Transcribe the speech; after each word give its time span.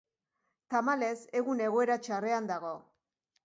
Tamalez, 0.75 1.11
egun 1.41 1.63
egoera 1.67 2.01
txarrean 2.09 2.51
dago. 2.55 2.77